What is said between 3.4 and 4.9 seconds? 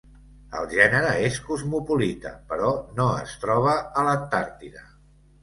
troba a l'Antàrtida.